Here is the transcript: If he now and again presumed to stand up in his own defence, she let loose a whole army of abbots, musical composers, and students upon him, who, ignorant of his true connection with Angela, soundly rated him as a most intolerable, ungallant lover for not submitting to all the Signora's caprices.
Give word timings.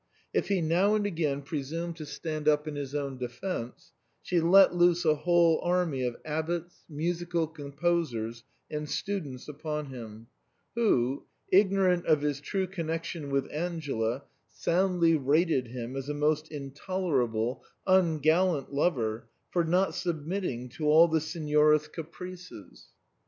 If 0.33 0.47
he 0.47 0.61
now 0.61 0.95
and 0.95 1.05
again 1.05 1.43
presumed 1.43 1.95
to 1.97 2.07
stand 2.07 2.47
up 2.47 2.67
in 2.67 2.73
his 2.75 2.95
own 2.95 3.19
defence, 3.19 3.91
she 4.23 4.39
let 4.41 4.73
loose 4.73 5.05
a 5.05 5.13
whole 5.13 5.61
army 5.63 6.01
of 6.03 6.17
abbots, 6.25 6.83
musical 6.89 7.45
composers, 7.45 8.43
and 8.71 8.89
students 8.89 9.47
upon 9.47 9.91
him, 9.91 10.25
who, 10.73 11.27
ignorant 11.51 12.07
of 12.07 12.21
his 12.23 12.41
true 12.41 12.65
connection 12.65 13.29
with 13.29 13.47
Angela, 13.51 14.23
soundly 14.49 15.15
rated 15.17 15.67
him 15.67 15.95
as 15.95 16.09
a 16.09 16.15
most 16.15 16.51
intolerable, 16.51 17.63
ungallant 17.85 18.73
lover 18.73 19.27
for 19.51 19.63
not 19.63 19.93
submitting 19.93 20.67
to 20.69 20.85
all 20.87 21.07
the 21.09 21.21
Signora's 21.21 21.87
caprices. 21.87 22.87